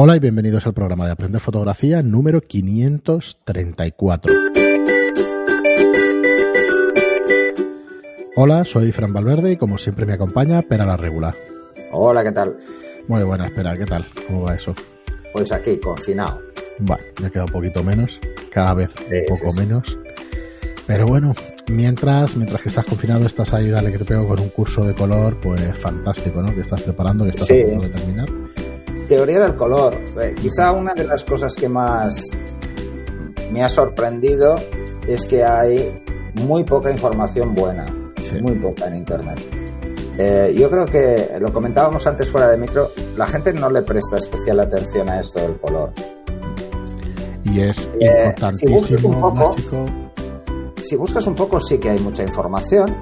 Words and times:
Hola 0.00 0.14
y 0.14 0.20
bienvenidos 0.20 0.64
al 0.64 0.74
programa 0.74 1.06
de 1.06 1.10
Aprender 1.10 1.40
Fotografía 1.40 2.02
número 2.02 2.40
534. 2.40 4.32
Hola, 8.36 8.64
soy 8.64 8.92
Fran 8.92 9.12
Valverde 9.12 9.50
y 9.50 9.56
como 9.56 9.76
siempre 9.76 10.06
me 10.06 10.12
acompaña 10.12 10.62
Pera 10.62 10.86
la 10.86 10.96
Regular. 10.96 11.34
Hola, 11.90 12.22
¿qué 12.22 12.30
tal? 12.30 12.56
Muy 13.08 13.24
buena, 13.24 13.46
espera, 13.46 13.76
¿qué 13.76 13.86
tal? 13.86 14.06
¿Cómo 14.28 14.42
va 14.42 14.54
eso? 14.54 14.72
Pues 15.32 15.50
aquí, 15.50 15.80
confinado. 15.80 16.42
Bueno, 16.78 17.02
ya 17.20 17.30
queda 17.30 17.46
un 17.46 17.50
poquito 17.50 17.82
menos, 17.82 18.20
cada 18.52 18.74
vez 18.74 18.90
un 19.00 19.36
poco 19.36 19.52
menos. 19.54 19.98
Pero 20.86 21.08
bueno, 21.08 21.34
mientras, 21.66 22.36
mientras 22.36 22.62
que 22.62 22.68
estás 22.68 22.84
confinado, 22.84 23.26
estás 23.26 23.52
ahí, 23.52 23.68
dale 23.68 23.90
que 23.90 23.98
te 23.98 24.04
pego 24.04 24.28
con 24.28 24.38
un 24.38 24.50
curso 24.50 24.84
de 24.84 24.94
color, 24.94 25.40
pues 25.42 25.76
fantástico, 25.78 26.40
¿no? 26.40 26.54
Que 26.54 26.60
estás 26.60 26.82
preparando, 26.82 27.24
que 27.24 27.30
estás 27.30 27.50
a 27.50 27.64
punto 27.64 27.88
de 27.88 27.90
terminar. 27.90 28.28
Teoría 29.08 29.40
del 29.40 29.56
color. 29.56 29.94
Eh, 30.20 30.34
quizá 30.38 30.70
una 30.72 30.92
de 30.92 31.04
las 31.04 31.24
cosas 31.24 31.54
que 31.54 31.66
más 31.66 32.14
me 33.50 33.64
ha 33.64 33.68
sorprendido 33.70 34.56
es 35.06 35.24
que 35.24 35.42
hay 35.42 36.04
muy 36.34 36.62
poca 36.62 36.90
información 36.90 37.54
buena, 37.54 37.86
muy 38.42 38.56
poca 38.56 38.86
en 38.88 38.96
Internet. 38.96 39.38
Eh, 40.18 40.54
yo 40.54 40.68
creo 40.68 40.84
que, 40.84 41.38
lo 41.40 41.50
comentábamos 41.54 42.06
antes 42.06 42.28
fuera 42.28 42.50
de 42.50 42.58
micro, 42.58 42.90
la 43.16 43.26
gente 43.26 43.54
no 43.54 43.70
le 43.70 43.80
presta 43.80 44.18
especial 44.18 44.60
atención 44.60 45.08
a 45.08 45.20
esto 45.20 45.40
del 45.40 45.58
color. 45.58 45.90
Y 47.44 47.62
es 47.62 47.88
eh, 47.98 48.26
importantísimo, 48.26 48.78
si 50.76 50.82
Si 50.82 50.96
buscas 50.96 51.26
un 51.26 51.34
poco, 51.34 51.58
sí 51.60 51.78
que 51.78 51.88
hay 51.88 51.98
mucha 52.00 52.24
información, 52.24 52.94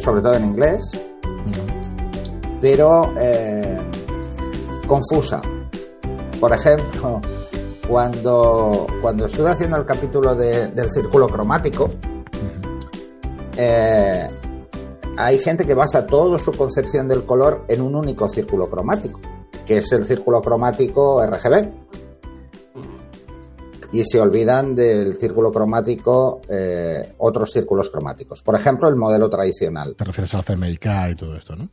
sobre 0.00 0.20
todo 0.20 0.34
en 0.34 0.44
inglés, 0.44 0.82
pero 2.60 3.14
confusa. 4.86 5.40
Por 6.40 6.52
ejemplo, 6.52 7.20
cuando, 7.88 8.86
cuando 9.00 9.26
estuve 9.26 9.50
haciendo 9.50 9.76
el 9.76 9.84
capítulo 9.84 10.34
del 10.34 10.90
círculo 10.90 11.28
cromático, 11.28 11.90
eh, 13.56 14.28
hay 15.16 15.38
gente 15.38 15.64
que 15.64 15.74
basa 15.74 16.06
toda 16.06 16.38
su 16.38 16.52
concepción 16.52 17.06
del 17.06 17.24
color 17.24 17.64
en 17.68 17.80
un 17.82 17.94
único 17.94 18.28
círculo 18.28 18.68
cromático, 18.68 19.20
que 19.64 19.78
es 19.78 19.92
el 19.92 20.06
círculo 20.06 20.42
cromático 20.42 21.24
RGB. 21.24 21.84
Y 23.92 24.04
se 24.04 24.18
olvidan 24.18 24.74
del 24.74 25.14
círculo 25.18 25.52
cromático 25.52 26.40
eh, 26.48 27.14
otros 27.18 27.52
círculos 27.52 27.90
cromáticos. 27.90 28.42
Por 28.42 28.56
ejemplo, 28.56 28.88
el 28.88 28.96
modelo 28.96 29.30
tradicional. 29.30 29.94
Te 29.94 30.04
refieres 30.04 30.34
al 30.34 30.44
CMYK 30.44 30.86
y 31.12 31.14
todo 31.14 31.36
esto, 31.36 31.54
¿no? 31.54 31.70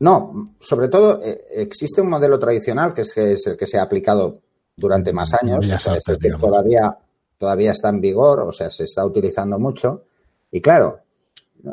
No, 0.00 0.54
sobre 0.58 0.88
todo 0.88 1.20
eh, 1.22 1.40
existe 1.52 2.00
un 2.00 2.08
modelo 2.08 2.38
tradicional 2.38 2.94
que 2.94 3.02
es, 3.02 3.46
el 3.46 3.56
que 3.56 3.66
se 3.66 3.78
ha 3.78 3.82
aplicado 3.82 4.40
durante 4.74 5.12
más 5.12 5.34
años, 5.34 5.68
es 5.68 6.08
el 6.08 6.16
que 6.16 6.30
todavía, 6.30 6.96
todavía 7.36 7.72
está 7.72 7.90
en 7.90 8.00
vigor, 8.00 8.40
o 8.40 8.52
sea, 8.52 8.70
se 8.70 8.84
está 8.84 9.04
utilizando 9.04 9.58
mucho. 9.58 10.04
Y 10.50 10.62
claro, 10.62 11.00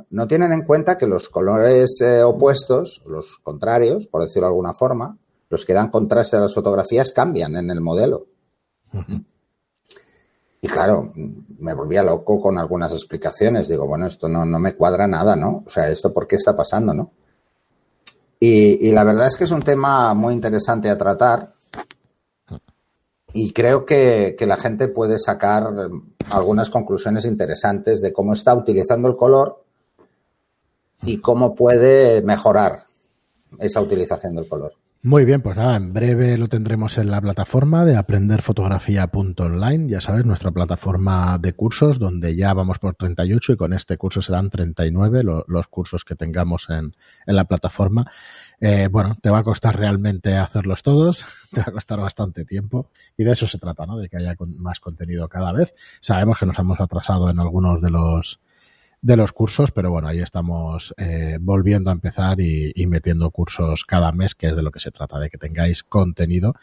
no, 0.09 0.27
tienen 0.27 0.51
en 0.51 0.63
cuenta 0.63 0.97
que 0.97 1.07
los 1.07 1.29
colores 1.29 2.01
eh, 2.01 2.21
opuestos, 2.21 3.01
los 3.05 3.37
contrarios, 3.37 4.07
por 4.07 4.23
decirlo 4.23 4.47
de 4.47 4.51
alguna 4.51 4.73
forma, 4.73 5.17
los 5.49 5.63
que 5.63 5.73
dan 5.73 5.89
contraste 5.89 6.35
a 6.35 6.41
las 6.41 6.53
fotografías 6.53 7.13
cambian 7.13 7.55
en 7.55 7.69
el 7.69 7.79
modelo. 7.79 8.27
Y 10.59 10.67
claro, 10.67 11.13
me 11.15 11.73
volvía 11.73 12.03
loco 12.03 12.41
con 12.41 12.57
algunas 12.57 12.91
explicaciones. 12.91 13.69
Digo, 13.69 13.87
bueno, 13.87 14.05
esto 14.05 14.27
no, 14.27 14.43
no 14.43 14.59
me 14.59 14.75
cuadra 14.75 15.07
nada, 15.07 15.37
¿no? 15.37 15.63
O 15.65 15.69
sea, 15.69 15.89
¿esto 15.89 16.11
por 16.11 16.27
qué 16.27 16.35
está 16.35 16.57
pasando, 16.57 16.93
no? 16.93 17.11
Y, 18.39 18.91
la 18.91 19.03
verdad 19.03 19.27
es 19.27 19.35
que 19.35 19.45
es 19.45 19.51
un 19.51 19.61
tema 19.61 20.13
muy 20.13 20.33
interesante 20.33 20.89
a 20.89 20.97
tratar 20.97 21.53
y 23.33 23.51
creo 23.51 23.85
que, 23.85 24.35
la 24.47 24.57
gente 24.57 24.87
puede 24.87 25.17
sacar 25.19 25.67
algunas 26.29 26.69
conclusiones 26.69 27.25
interesantes 27.25 28.01
de 28.01 28.13
cómo 28.13 28.33
está 28.33 28.53
utilizando 28.53 29.07
el 29.07 29.15
color 29.15 29.63
y 31.03 31.19
cómo 31.19 31.55
puede 31.55 32.21
mejorar 32.21 32.85
esa 33.59 33.81
utilización 33.81 34.35
del 34.35 34.47
color. 34.47 34.73
Muy 35.03 35.25
bien, 35.25 35.41
pues 35.41 35.55
nada, 35.55 35.77
en 35.77 35.93
breve 35.93 36.39
lo 36.39 36.47
tendremos 36.47 36.97
en 36.97 37.11
la 37.11 37.21
plataforma 37.21 37.85
de 37.85 37.95
aprenderfotografía.online, 37.95 39.87
ya 39.87 40.01
sabes, 40.01 40.25
nuestra 40.25 40.49
plataforma 40.49 41.37
de 41.37 41.53
cursos, 41.53 41.99
donde 41.99 42.35
ya 42.35 42.51
vamos 42.53 42.79
por 42.79 42.95
38 42.95 43.53
y 43.53 43.57
con 43.57 43.73
este 43.73 43.95
curso 43.97 44.23
serán 44.23 44.49
39 44.49 45.21
los 45.47 45.67
cursos 45.67 46.03
que 46.03 46.15
tengamos 46.15 46.67
en, 46.71 46.95
la 47.27 47.45
plataforma. 47.45 48.09
Eh, 48.59 48.89
bueno, 48.91 49.15
te 49.21 49.29
va 49.29 49.37
a 49.39 49.43
costar 49.43 49.77
realmente 49.77 50.35
hacerlos 50.35 50.81
todos, 50.81 51.23
te 51.53 51.61
va 51.61 51.67
a 51.67 51.73
costar 51.73 51.99
bastante 51.99 52.43
tiempo 52.43 52.89
y 53.15 53.23
de 53.23 53.33
eso 53.33 53.45
se 53.45 53.59
trata, 53.59 53.85
¿no? 53.85 53.97
De 53.97 54.09
que 54.09 54.17
haya 54.17 54.35
más 54.57 54.79
contenido 54.79 55.29
cada 55.29 55.53
vez. 55.53 55.75
Sabemos 56.01 56.39
que 56.39 56.47
nos 56.47 56.57
hemos 56.57 56.81
atrasado 56.81 57.29
en 57.29 57.39
algunos 57.39 57.83
de 57.83 57.91
los 57.91 58.39
de 59.01 59.15
los 59.15 59.31
cursos, 59.31 59.71
pero 59.71 59.91
bueno, 59.91 60.07
ahí 60.07 60.19
estamos 60.19 60.93
eh, 60.97 61.37
volviendo 61.39 61.89
a 61.89 61.93
empezar 61.93 62.39
y, 62.39 62.73
metiendo 62.87 63.29
cursos 63.31 63.83
cada 63.85 64.11
mes, 64.11 64.35
que 64.35 64.47
es 64.47 64.55
de 64.55 64.63
lo 64.63 64.71
que 64.71 64.79
se 64.79 64.91
trata, 64.91 65.19
de 65.19 65.29
que 65.29 65.37
tengáis 65.37 65.83
contenido 65.83 66.53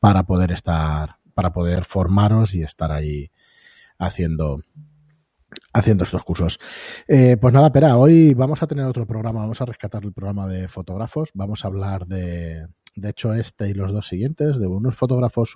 para 0.00 0.24
poder 0.24 0.52
estar, 0.52 1.16
para 1.34 1.52
poder 1.52 1.84
formaros 1.84 2.54
y 2.54 2.62
estar 2.62 2.92
ahí 2.92 3.30
haciendo 3.98 4.58
haciendo 5.72 6.02
estos 6.02 6.24
cursos. 6.24 6.58
Eh, 7.06 7.36
pues 7.40 7.54
nada, 7.54 7.68
espera, 7.68 7.96
hoy 7.96 8.34
vamos 8.34 8.62
a 8.62 8.66
tener 8.66 8.84
otro 8.86 9.06
programa, 9.06 9.40
vamos 9.40 9.60
a 9.60 9.64
rescatar 9.64 10.04
el 10.04 10.12
programa 10.12 10.48
de 10.48 10.66
fotógrafos, 10.66 11.30
vamos 11.34 11.64
a 11.64 11.68
hablar 11.68 12.06
de, 12.06 12.66
de 12.96 13.08
hecho 13.08 13.34
este 13.34 13.68
y 13.68 13.74
los 13.74 13.92
dos 13.92 14.08
siguientes, 14.08 14.58
de 14.58 14.66
unos 14.66 14.96
fotógrafos 14.96 15.54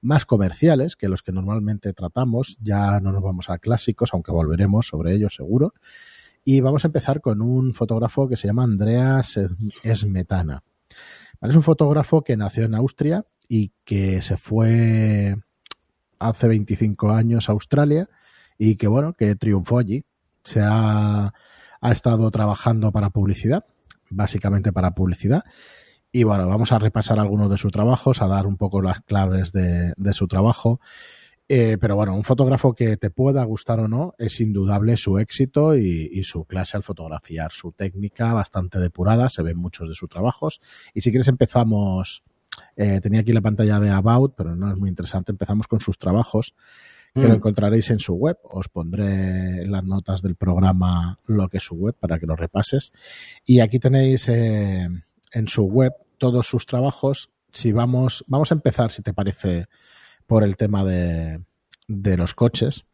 más 0.00 0.26
comerciales 0.26 0.96
que 0.96 1.08
los 1.08 1.22
que 1.22 1.32
normalmente 1.32 1.92
tratamos. 1.92 2.56
Ya 2.60 3.00
no 3.00 3.12
nos 3.12 3.22
vamos 3.22 3.50
a 3.50 3.58
clásicos, 3.58 4.12
aunque 4.12 4.32
volveremos 4.32 4.88
sobre 4.88 5.14
ellos 5.14 5.34
seguro. 5.34 5.74
Y 6.44 6.60
vamos 6.60 6.84
a 6.84 6.88
empezar 6.88 7.20
con 7.20 7.42
un 7.42 7.74
fotógrafo 7.74 8.28
que 8.28 8.36
se 8.36 8.48
llama 8.48 8.64
Andreas 8.64 9.38
Esmetana. 9.82 10.62
Es 11.42 11.54
un 11.54 11.62
fotógrafo 11.62 12.22
que 12.22 12.36
nació 12.36 12.64
en 12.64 12.74
Austria 12.74 13.26
y 13.48 13.72
que 13.84 14.22
se 14.22 14.36
fue 14.36 15.34
hace 16.18 16.48
25 16.48 17.10
años 17.10 17.48
a 17.48 17.52
Australia 17.52 18.08
y 18.56 18.76
que 18.76 18.88
bueno, 18.88 19.14
que 19.14 19.34
triunfó 19.36 19.78
allí. 19.78 20.04
Se 20.42 20.60
ha, 20.62 21.32
ha 21.80 21.92
estado 21.92 22.30
trabajando 22.30 22.92
para 22.92 23.10
publicidad, 23.10 23.64
básicamente 24.10 24.72
para 24.72 24.92
publicidad, 24.92 25.44
y 26.10 26.24
bueno, 26.24 26.48
vamos 26.48 26.72
a 26.72 26.78
repasar 26.78 27.18
algunos 27.18 27.50
de 27.50 27.58
sus 27.58 27.70
trabajos, 27.70 28.22
a 28.22 28.28
dar 28.28 28.46
un 28.46 28.56
poco 28.56 28.80
las 28.80 29.00
claves 29.00 29.52
de, 29.52 29.92
su 30.12 30.26
trabajo. 30.26 30.80
Eh, 31.50 31.78
pero 31.80 31.96
bueno, 31.96 32.14
un 32.14 32.24
fotógrafo 32.24 32.74
que 32.74 32.96
te 32.96 33.10
pueda 33.10 33.42
gustar 33.44 33.80
o 33.80 33.88
no, 33.88 34.14
es 34.18 34.40
indudable 34.40 34.96
su 34.96 35.18
éxito 35.18 35.76
y, 35.76 36.22
su 36.24 36.44
clase 36.44 36.76
al 36.76 36.82
fotografiar, 36.82 37.52
su 37.52 37.72
técnica 37.72 38.32
bastante 38.32 38.78
depurada, 38.78 39.28
se 39.28 39.42
ven 39.42 39.58
muchos 39.58 39.88
de 39.88 39.94
sus 39.94 40.08
trabajos. 40.08 40.60
Y 40.94 41.02
si 41.02 41.10
quieres 41.10 41.28
empezamos, 41.28 42.22
eh, 42.76 43.00
tenía 43.02 43.20
aquí 43.20 43.32
la 43.32 43.42
pantalla 43.42 43.78
de 43.80 43.90
About, 43.90 44.34
pero 44.36 44.56
no 44.56 44.70
es 44.70 44.78
muy 44.78 44.88
interesante, 44.88 45.32
empezamos 45.32 45.66
con 45.66 45.80
sus 45.80 45.98
trabajos, 45.98 46.54
que 47.14 47.22
lo 47.22 47.30
mm. 47.30 47.36
encontraréis 47.36 47.90
en 47.90 47.98
su 47.98 48.14
web. 48.14 48.38
Os 48.44 48.68
pondré 48.68 49.62
en 49.62 49.72
las 49.72 49.84
notas 49.84 50.22
del 50.22 50.36
programa 50.36 51.16
lo 51.26 51.48
que 51.48 51.58
es 51.58 51.64
su 51.64 51.74
web 51.74 51.94
para 51.98 52.18
que 52.18 52.26
lo 52.26 52.34
repases. 52.34 52.92
Y 53.44 53.60
aquí 53.60 53.78
tenéis... 53.78 54.26
Eh, 54.28 54.88
en 55.32 55.48
su 55.48 55.64
web 55.64 55.92
todos 56.18 56.46
sus 56.46 56.66
trabajos. 56.66 57.30
Si 57.50 57.72
vamos, 57.72 58.24
vamos 58.28 58.52
a 58.52 58.54
empezar, 58.54 58.90
si 58.90 59.02
te 59.02 59.14
parece, 59.14 59.66
por 60.26 60.44
el 60.44 60.56
tema 60.56 60.84
de, 60.84 61.40
de 61.86 62.16
los 62.16 62.34
coches. 62.34 62.84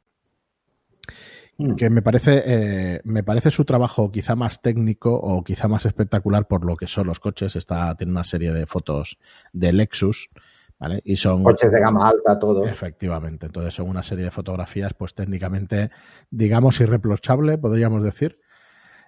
Mm. 1.57 1.75
Que 1.77 1.91
me 1.91 2.03
parece, 2.03 2.43
eh, 2.47 3.01
me 3.05 3.23
parece 3.23 3.51
su 3.51 3.65
trabajo 3.65 4.11
quizá 4.11 4.35
más 4.35 4.61
técnico 4.61 5.15
o 5.15 5.45
quizá 5.45 5.69
más 5.69 5.87
espectacular 5.87 6.49
por 6.49 6.65
lo 6.65 6.77
que 6.77 6.87
son 6.87 7.07
los 7.07 7.21
coches. 7.21 7.57
Está, 7.57 7.95
tiene 7.97 8.13
una 8.13 8.25
serie 8.25 8.53
de 8.53 8.67
fotos 8.67 9.19
de 9.53 9.73
Lexus, 9.73 10.31
¿vale? 10.79 11.01
Y 11.05 11.17
son. 11.17 11.45
Coches 11.45 11.71
de 11.71 11.81
gama 11.81 12.09
alta, 12.09 12.39
todo. 12.39 12.65
Efectivamente. 12.65 13.47
Entonces 13.47 13.75
son 13.75 13.89
una 13.89 14.03
serie 14.03 14.25
de 14.25 14.31
fotografías, 14.31 14.95
pues 14.95 15.15
técnicamente, 15.15 15.91
digamos, 16.31 16.81
irreprochable, 16.81 17.59
podríamos 17.59 18.03
decir. 18.03 18.41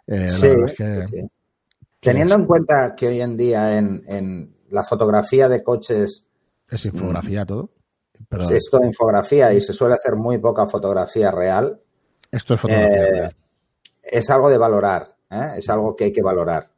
Eh, 0.06 0.28
sí, 0.28 0.48
Teniendo 2.00 2.34
en 2.34 2.44
cuenta 2.44 2.94
que 2.94 3.08
hoy 3.08 3.20
en 3.20 3.36
día 3.36 3.78
en, 3.78 4.54
la 4.70 4.84
fotografía 4.84 5.48
de 5.48 5.62
coches... 5.62 6.24
Es 6.68 6.84
infografía 6.86 7.46
todo. 7.46 7.70
Es 8.50 8.68
toda 8.70 8.86
infografía 8.86 9.52
y 9.52 9.60
se 9.60 9.72
suele 9.72 9.94
hacer 9.94 10.16
muy 10.16 10.38
poca 10.38 10.66
fotografía 10.66 11.30
real. 11.30 11.80
Esto 12.30 12.54
es 12.54 12.60
fotografía 12.60 12.96
eh, 12.96 13.10
real. 13.12 13.36
Es 14.02 14.30
algo 14.30 14.48
de 14.50 14.58
valorar, 14.58 15.06
¿eh? 15.30 15.54
es 15.56 15.68
algo 15.68 15.94
que 15.94 16.04
hay 16.04 16.12
que 16.12 16.22
valorar. 16.22 16.70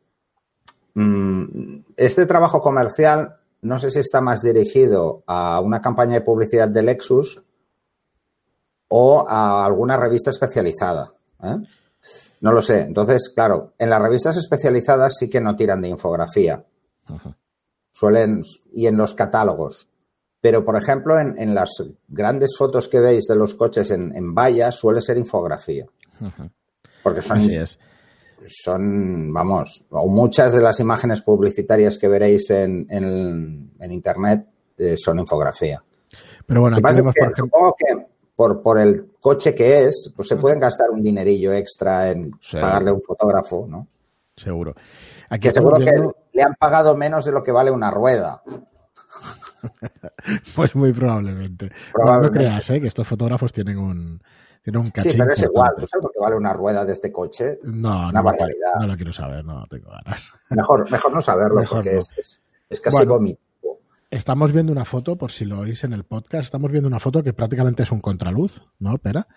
Mm, 0.95 1.81
este 1.97 2.27
trabajo 2.27 2.61
comercial 2.61 3.39
no 3.61 3.79
sé 3.79 3.91
si 3.91 4.01
está 4.01 4.21
más 4.21 4.43
dirigido 4.43 5.25
a 5.27 5.61
una 5.61 5.81
campaña 5.81 6.15
de 6.15 6.21
publicidad 6.21 6.69
de 6.69 6.83
Lexus 6.83 7.43
o 8.89 9.25
a 9.29 9.65
alguna 9.65 9.97
revista 9.97 10.31
especializada. 10.31 11.13
¿eh? 11.43 11.57
No 12.41 12.53
lo 12.53 12.63
sé. 12.63 12.83
Entonces, 12.83 13.33
claro, 13.35 13.75
en 13.79 13.91
las 13.91 14.01
revistas 14.01 14.37
especializadas 14.37 15.17
sí 15.19 15.29
que 15.29 15.41
no 15.41 15.57
tiran 15.57 15.83
de 15.83 15.89
infografía. 15.89 16.65
suelen, 17.91 18.43
y 18.73 18.87
en 18.87 18.97
los 18.97 19.15
catálogos. 19.15 19.91
Pero, 20.41 20.65
por 20.65 20.77
ejemplo, 20.77 21.19
en, 21.19 21.55
las 21.55 21.83
grandes 22.07 22.57
fotos 22.57 22.89
que 22.89 23.01
veis 23.01 23.27
de 23.27 23.35
los 23.35 23.55
coches 23.55 23.91
en, 23.91 24.15
en 24.15 24.35
vallas 24.35 24.77
suele 24.77 25.01
ser 25.01 25.19
infografía. 25.19 25.87
Porque 27.03 27.23
son, 27.23 27.41
son, 28.47 29.33
vamos, 29.33 29.85
o 29.91 30.09
muchas 30.09 30.53
de 30.53 30.61
las 30.61 30.79
imágenes 30.81 31.23
publicitarias 31.23 31.99
que 31.99 32.09
veréis 32.09 32.51
en, 32.51 32.87
Internet 33.91 34.47
eh, 34.77 34.97
son 34.97 35.19
infografía. 35.19 35.83
Pero 36.47 36.61
bueno, 36.63 36.77
aquí 36.77 37.03
por 37.03 37.37
supongo 37.37 37.75
que 37.77 38.07
por, 38.39 38.63
por 38.63 38.79
el 38.79 39.15
coche 39.21 39.53
que 39.53 39.87
es, 39.87 40.13
pues 40.15 40.29
se 40.29 40.37
pueden 40.37 40.61
gastar 40.61 40.91
un 40.91 41.03
dinerillo 41.03 41.53
extra 41.53 42.09
en 42.09 42.31
pagarle 42.53 42.91
a 42.91 42.93
un 42.93 43.03
fotógrafo, 43.03 43.67
¿no? 43.69 43.89
Seguro. 44.37 44.77
Aquí 45.29 45.49
que 45.49 45.51
seguro 45.51 45.77
que 45.79 45.91
le 46.35 46.43
han 46.45 46.55
pagado 46.55 46.97
menos 46.97 47.25
de 47.25 47.33
lo 47.33 47.43
que 47.43 47.51
vale 47.51 47.73
una 47.73 47.91
rueda. 47.91 48.41
pues 50.55 50.77
muy 50.77 50.93
probablemente. 50.93 51.73
No, 51.97 52.31
creas, 52.31 52.71
¿eh? 52.71 52.81
que 52.81 52.87
estos 52.87 53.09
fotógrafos 53.09 53.53
tienen 53.53 53.77
un, 53.77 54.23
tienen 54.63 54.83
un 54.83 54.93
Sí, 54.95 55.17
pero 55.19 55.33
es 55.33 55.43
igual. 55.43 55.73
¿Tú 55.77 55.89
sabes 55.89 56.05
lo 56.05 56.11
que 56.11 56.21
vale 56.21 56.37
una 56.37 56.53
rueda 56.53 56.85
de 56.85 56.93
este 56.93 57.11
coche? 57.11 57.59
No, 57.65 58.13
no, 58.13 58.23
no 58.23 58.87
lo 58.87 58.95
quiero 58.95 59.13
saber, 59.13 59.45
no 59.45 59.67
tengo 59.67 59.91
ganas. 59.91 60.33
Mejor, 60.51 60.89
mejor 60.93 61.13
no 61.13 61.21
saberlo 61.21 61.65
porque 61.69 61.97
Es, 61.97 62.41
es, 62.69 62.81
casi 62.81 63.05
bueno, 63.05 63.37
Estamos 64.11 64.53
viendo 64.53 64.73
una 64.73 64.85
foto, 64.85 65.17
por 65.17 65.31
si 65.31 65.45
lo 65.45 65.61
oís 65.61 65.85
en 65.85 65.93
el 65.93 66.05
podcast, 66.05 66.45
estamos 66.45 66.71
viendo 66.71 66.89
una 66.89 67.01
foto 67.01 67.23
que 67.23 67.33
prácticamente 67.33 67.83
es 67.83 67.93
un 67.93 68.01
contraluz, 68.01 68.63
¿no, 68.79 68.97
Pera? 68.99 69.29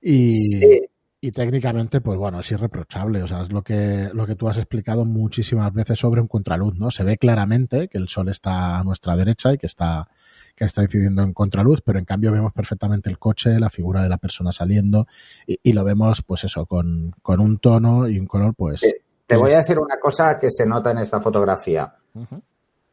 Y, 0.00 0.34
sí 0.34 0.88
y 1.20 1.32
técnicamente, 1.32 2.00
pues 2.00 2.16
bueno, 2.16 2.40
es 2.40 2.50
irreprochable. 2.52 3.22
O 3.22 3.26
sea, 3.26 3.42
es 3.42 3.52
lo 3.52 3.62
que, 3.62 4.10
lo 4.12 4.26
que 4.26 4.36
tú 4.36 4.48
has 4.48 4.56
explicado 4.56 5.04
muchísimas 5.04 5.72
veces 5.72 5.98
sobre 5.98 6.20
un 6.20 6.28
contraluz, 6.28 6.76
¿no? 6.78 6.90
Se 6.90 7.02
ve 7.02 7.18
claramente 7.18 7.88
que 7.88 7.98
el 7.98 8.08
sol 8.08 8.28
está 8.28 8.78
a 8.78 8.84
nuestra 8.84 9.16
derecha 9.16 9.52
y 9.52 9.58
que 9.58 9.66
está, 9.66 10.08
que 10.54 10.64
está 10.64 10.82
incidiendo 10.82 11.22
en 11.22 11.32
contraluz, 11.32 11.80
pero 11.84 11.98
en 11.98 12.04
cambio 12.04 12.30
vemos 12.30 12.52
perfectamente 12.52 13.10
el 13.10 13.18
coche, 13.18 13.58
la 13.58 13.70
figura 13.70 14.02
de 14.02 14.08
la 14.08 14.18
persona 14.18 14.52
saliendo, 14.52 15.06
y, 15.44 15.72
lo 15.72 15.84
vemos, 15.84 16.22
pues 16.22 16.44
eso, 16.44 16.66
con, 16.66 17.14
un 17.26 17.58
tono 17.58 18.08
y 18.08 18.18
un 18.18 18.26
color, 18.26 18.54
pues. 18.54 18.80
te 19.26 19.36
voy 19.36 19.52
a 19.52 19.58
decir 19.58 19.78
una 19.78 19.98
cosa 19.98 20.38
que 20.38 20.50
se 20.50 20.66
nota 20.66 20.92
en 20.92 20.98
esta 20.98 21.20
fotografía. 21.20 21.94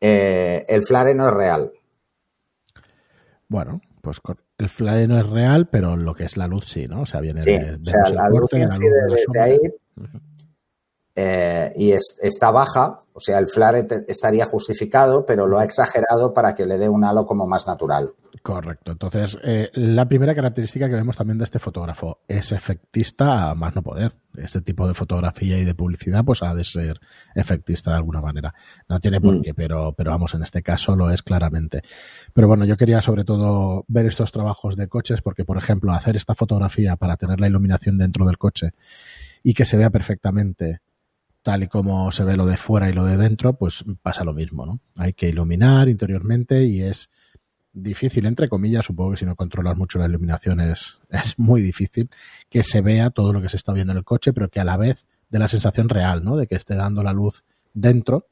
Eh, 0.07 0.65
el 0.67 0.83
flare 0.83 1.15
no 1.15 1.27
es 1.27 1.33
real. 1.33 1.71
Bueno, 3.47 3.81
pues 4.01 4.21
el 4.59 4.69
flare 4.69 5.07
no 5.07 5.17
es 5.17 5.27
real, 5.27 5.67
pero 5.67 5.97
lo 5.97 6.13
que 6.13 6.25
es 6.25 6.37
la 6.37 6.45
luz 6.45 6.65
sí, 6.67 6.87
¿no? 6.87 7.01
O 7.01 7.05
sea, 7.07 7.21
viene 7.21 7.41
de, 7.41 7.79
o 7.81 7.85
sea, 7.85 8.13
la 8.13 8.29
luz 8.29 8.53
incide 8.53 9.03
desde 9.09 9.39
ahí 9.39 9.57
eh, 11.15 11.71
y 11.75 11.91
está 11.91 12.51
baja, 12.51 13.01
o 13.13 13.19
sea, 13.19 13.39
el 13.39 13.47
flare 13.47 13.87
estaría 14.07 14.45
justificado, 14.45 15.25
pero 15.25 15.47
lo 15.47 15.57
ha 15.57 15.63
exagerado 15.63 16.35
para 16.35 16.53
que 16.53 16.67
le 16.67 16.77
dé 16.77 16.87
un 16.87 17.03
halo 17.03 17.25
como 17.25 17.47
más 17.47 17.65
natural. 17.65 18.13
Correcto. 18.43 18.91
Entonces, 18.91 19.39
eh, 19.43 19.71
la 19.73 20.07
primera 20.07 20.35
característica 20.35 20.87
que 20.87 20.95
vemos 20.95 21.17
también 21.17 21.39
de 21.39 21.45
este 21.45 21.57
fotógrafo 21.57 22.19
es 22.27 22.51
efectista 22.51 23.49
a 23.49 23.55
más 23.55 23.73
no 23.73 23.81
poder. 23.81 24.13
Este 24.37 24.61
tipo 24.61 24.87
de 24.87 24.93
fotografía 24.93 25.57
y 25.57 25.65
de 25.65 25.75
publicidad, 25.75 26.23
pues 26.23 26.43
ha 26.43 26.53
de 26.53 26.63
ser 26.63 26.99
efectista 27.33 27.91
de 27.91 27.97
alguna 27.97 28.21
manera. 28.21 28.53
No 28.87 28.99
tiene 28.99 29.21
por 29.21 29.37
mm. 29.37 29.41
qué, 29.41 29.53
pero, 29.53 29.93
pero 29.93 30.11
vamos, 30.11 30.33
en 30.33 30.43
este 30.43 30.61
caso 30.61 30.95
lo 30.95 31.11
es 31.11 31.21
claramente. 31.21 31.81
Pero 32.33 32.47
bueno, 32.47 32.65
yo 32.65 32.77
quería 32.77 33.01
sobre 33.01 33.23
todo 33.23 33.85
ver 33.87 34.05
estos 34.05 34.31
trabajos 34.31 34.75
de 34.75 34.87
coches, 34.87 35.21
porque, 35.21 35.45
por 35.45 35.57
ejemplo, 35.57 35.91
hacer 35.91 36.15
esta 36.15 36.35
fotografía 36.35 36.95
para 36.95 37.17
tener 37.17 37.39
la 37.39 37.47
iluminación 37.47 37.97
dentro 37.97 38.25
del 38.25 38.37
coche 38.37 38.71
y 39.43 39.53
que 39.53 39.65
se 39.65 39.77
vea 39.77 39.89
perfectamente 39.89 40.81
tal 41.45 41.61
y 41.61 41.67
como 41.67 42.11
se 42.11 42.23
ve 42.23 42.35
lo 42.35 42.47
de 42.47 42.57
fuera 42.57 42.89
y 42.89 42.93
lo 42.93 43.05
de 43.05 43.17
dentro, 43.17 43.55
pues 43.55 43.85
pasa 44.01 44.23
lo 44.23 44.33
mismo, 44.33 44.65
¿no? 44.65 44.79
Hay 44.95 45.13
que 45.13 45.29
iluminar 45.29 45.89
interiormente 45.89 46.65
y 46.65 46.81
es 46.81 47.11
difícil, 47.75 48.25
entre 48.25 48.49
comillas, 48.49 48.85
supongo 48.85 49.11
que 49.11 49.17
si 49.17 49.25
no 49.25 49.35
controlas 49.35 49.77
mucho 49.77 49.99
la 49.99 50.07
iluminación 50.07 50.61
es, 50.61 50.99
es 51.09 51.37
muy 51.37 51.61
difícil 51.61 52.09
que 52.49 52.63
se 52.63 52.81
vea 52.81 53.09
todo 53.11 53.33
lo 53.33 53.41
que 53.41 53.49
se 53.49 53.57
está 53.57 53.73
viendo 53.73 53.91
en 53.91 53.97
el 53.97 54.05
coche, 54.05 54.33
pero 54.33 54.49
que 54.49 54.59
a 54.59 54.63
la 54.63 54.77
vez 54.77 55.05
de 55.29 55.39
la 55.39 55.47
sensación 55.47 55.89
real, 55.89 56.23
¿no? 56.23 56.37
De 56.37 56.47
que 56.47 56.55
esté 56.55 56.75
dando 56.75 57.03
la 57.03 57.13
luz 57.13 57.43
dentro. 57.73 58.27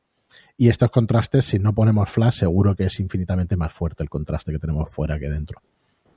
Y 0.55 0.69
estos 0.69 0.89
contrastes, 0.91 1.45
si 1.45 1.59
no 1.59 1.73
ponemos 1.73 2.09
flash, 2.09 2.39
seguro 2.39 2.75
que 2.75 2.85
es 2.85 2.99
infinitamente 2.99 3.57
más 3.57 3.73
fuerte 3.73 4.03
el 4.03 4.09
contraste 4.09 4.51
que 4.51 4.59
tenemos 4.59 4.89
fuera 4.93 5.19
que 5.19 5.29
dentro. 5.29 5.59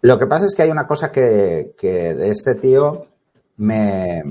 Lo 0.02 0.18
que 0.18 0.26
pasa 0.26 0.46
es 0.46 0.54
que 0.54 0.62
hay 0.62 0.70
una 0.70 0.86
cosa 0.86 1.10
que, 1.10 1.74
de 1.82 2.30
este 2.30 2.54
tío 2.54 3.06
me, 3.56 4.22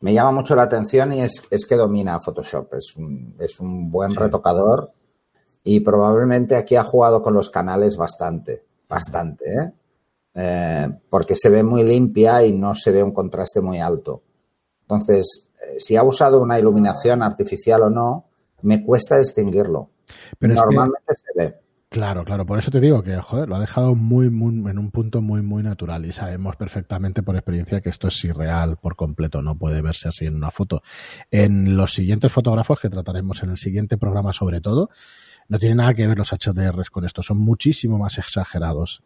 me 0.00 0.12
llama 0.12 0.32
mucho 0.32 0.54
la 0.54 0.62
atención 0.62 1.12
y 1.14 1.22
es, 1.22 1.42
es 1.50 1.66
que 1.66 1.76
domina 1.76 2.20
Photoshop. 2.20 2.74
Es 2.74 2.94
un, 2.96 3.34
es 3.40 3.58
un 3.58 3.90
buen 3.90 4.14
retocador 4.14 4.92
y 5.64 5.80
probablemente 5.80 6.54
aquí 6.54 6.76
ha 6.76 6.84
jugado 6.84 7.22
con 7.22 7.32
los 7.34 7.48
canales 7.48 7.96
bastante, 7.96 8.64
bastante, 8.88 9.44
¿eh? 9.50 9.72
Eh, 10.36 10.88
porque 11.08 11.34
se 11.36 11.48
ve 11.48 11.62
muy 11.62 11.84
limpia 11.84 12.44
y 12.44 12.52
no 12.52 12.74
se 12.74 12.90
ve 12.90 13.02
un 13.02 13.12
contraste 13.12 13.60
muy 13.60 13.78
alto. 13.78 14.22
Entonces, 14.82 15.48
eh, 15.62 15.76
si 15.78 15.96
ha 15.96 16.02
usado 16.02 16.42
una 16.42 16.58
iluminación 16.58 17.22
artificial 17.22 17.82
o 17.82 17.90
no, 17.90 18.26
me 18.62 18.84
cuesta 18.84 19.16
distinguirlo. 19.16 19.90
Pero 20.38 20.54
Normalmente 20.54 21.14
se 21.14 21.38
ve. 21.40 21.54
Claro, 21.88 22.24
claro, 22.24 22.44
por 22.44 22.58
eso 22.58 22.72
te 22.72 22.80
digo 22.80 23.04
que, 23.04 23.16
joder, 23.18 23.48
lo 23.48 23.54
ha 23.54 23.60
dejado 23.60 23.94
muy, 23.94 24.28
muy, 24.28 24.68
en 24.68 24.78
un 24.80 24.90
punto 24.90 25.22
muy, 25.22 25.42
muy 25.42 25.62
natural 25.62 26.04
y 26.04 26.10
sabemos 26.10 26.56
perfectamente 26.56 27.22
por 27.22 27.36
experiencia 27.36 27.80
que 27.80 27.88
esto 27.88 28.08
es 28.08 28.24
irreal 28.24 28.78
por 28.78 28.96
completo, 28.96 29.40
no 29.42 29.56
puede 29.56 29.80
verse 29.80 30.08
así 30.08 30.26
en 30.26 30.34
una 30.34 30.50
foto. 30.50 30.82
En 31.30 31.76
los 31.76 31.94
siguientes 31.94 32.32
fotógrafos 32.32 32.80
que 32.80 32.90
trataremos 32.90 33.44
en 33.44 33.50
el 33.50 33.58
siguiente 33.58 33.96
programa 33.96 34.32
sobre 34.32 34.60
todo, 34.60 34.90
no 35.48 35.58
tiene 35.58 35.74
nada 35.76 35.94
que 35.94 36.06
ver 36.06 36.18
los 36.18 36.30
HDRs 36.32 36.90
con 36.90 37.04
esto, 37.04 37.22
son 37.22 37.38
muchísimo 37.38 37.98
más 37.98 38.18
exagerados. 38.18 39.02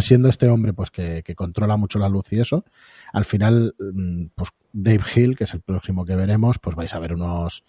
Siendo 0.00 0.28
este 0.28 0.48
hombre 0.48 0.72
pues 0.72 0.90
que, 0.90 1.24
controla 1.34 1.76
mucho 1.76 1.98
la 1.98 2.08
luz 2.08 2.32
y 2.32 2.40
eso, 2.40 2.64
al 3.12 3.24
final, 3.24 3.74
mm, 3.78 4.26
pues 4.36 4.50
Dave 4.72 5.02
Hill, 5.14 5.36
que 5.36 5.44
es 5.44 5.54
el 5.54 5.62
próximo 5.62 6.04
que 6.04 6.14
veremos, 6.14 6.58
pues 6.58 6.76
vais 6.76 6.94
a 6.94 7.00
ver 7.00 7.14
unos 7.14 7.64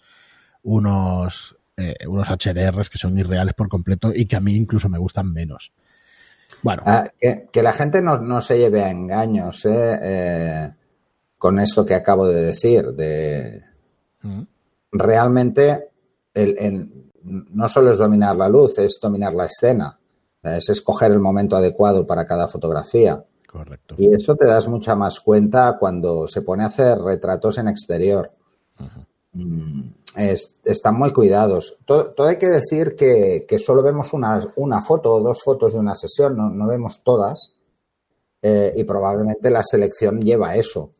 unos 0.62 1.56
eh, 1.76 1.96
unos 2.06 2.28
HDRs 2.28 2.90
que 2.90 2.98
son 2.98 3.18
irreales 3.18 3.54
por 3.54 3.68
completo 3.68 4.12
y 4.14 4.26
que 4.26 4.36
a 4.36 4.40
mí 4.40 4.54
incluso 4.54 4.88
me 4.88 4.98
gustan 4.98 5.32
menos. 5.32 5.72
Bueno. 6.62 6.82
Ah, 6.86 7.08
que, 7.18 7.62
la 7.62 7.72
gente 7.72 8.02
no, 8.02 8.40
se 8.40 8.58
lleve 8.58 8.82
a 8.82 8.90
engaños 8.90 9.64
¿eh? 9.64 9.98
Eh, 10.02 10.70
con 11.38 11.58
esto 11.58 11.84
que 11.84 11.94
acabo 11.94 12.28
de 12.28 12.42
decir. 12.42 12.92
De, 12.92 13.62
mm. 14.20 14.42
Realmente 14.92 15.88
el, 16.34 17.11
no 17.24 17.68
solo 17.68 17.92
es 17.92 17.98
dominar 17.98 18.36
la 18.36 18.48
luz, 18.48 18.78
es 18.78 18.98
dominar 19.00 19.34
la 19.34 19.46
escena, 19.46 19.98
es 20.42 20.68
escoger 20.68 21.12
el 21.12 21.20
momento 21.20 21.56
adecuado 21.56 22.06
para 22.06 22.26
cada 22.26 22.48
fotografía. 22.48 23.24
Correcto. 23.46 23.94
Y 23.98 24.14
eso 24.14 24.34
te 24.34 24.46
das 24.46 24.66
mucha 24.68 24.94
más 24.94 25.20
cuenta 25.20 25.76
cuando 25.78 26.26
se 26.26 26.42
pone 26.42 26.62
a 26.62 26.66
hacer 26.66 26.98
retratos 26.98 27.58
en 27.58 27.68
exterior. 27.68 28.32
Mm, 29.32 29.90
están 30.64 30.96
muy 30.96 31.12
cuidados. 31.12 31.78
Todo, 31.86 32.14
hay 32.26 32.38
que 32.38 32.48
decir 32.48 32.96
que, 32.96 33.58
solo 33.58 33.82
vemos 33.82 34.12
una, 34.12 34.82
foto 34.82 35.14
o 35.14 35.20
dos 35.20 35.42
fotos 35.42 35.74
de 35.74 35.80
una 35.80 35.94
sesión, 35.94 36.36
no, 36.36 36.66
vemos 36.66 37.02
todas. 37.04 37.54
Eh, 38.44 38.72
y 38.74 38.82
probablemente 38.84 39.50
la 39.50 39.62
selección 39.62 40.20
lleva 40.20 40.56
eso. 40.56 40.90